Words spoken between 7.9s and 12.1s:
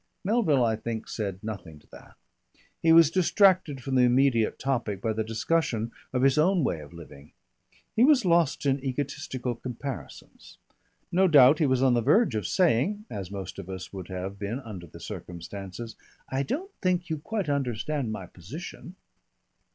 He was lost in egotistical comparisons. No doubt he was on the